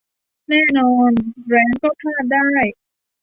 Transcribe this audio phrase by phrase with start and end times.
[0.49, 1.11] แน่นอน
[1.47, 2.47] แร้งก็พลาดได้